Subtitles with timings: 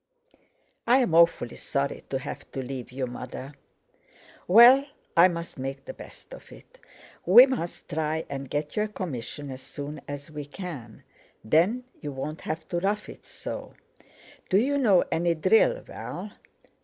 [0.87, 3.53] "I'm awfully sorry to have to leave you, Mother."
[4.47, 4.85] "Well,
[5.15, 6.79] I must make the best of it.
[7.23, 11.03] We must try and get you a commission as soon as we can;
[11.43, 13.75] then you won't have to rough it so.
[14.49, 16.31] Do you know any drill, Val?"